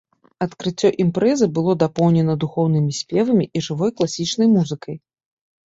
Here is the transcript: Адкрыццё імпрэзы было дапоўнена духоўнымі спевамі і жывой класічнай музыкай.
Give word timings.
Адкрыццё 0.45 0.89
імпрэзы 1.05 1.47
было 1.59 1.75
дапоўнена 1.83 2.33
духоўнымі 2.45 2.91
спевамі 3.03 3.45
і 3.57 3.65
жывой 3.69 3.95
класічнай 4.01 4.47
музыкай. 4.59 5.03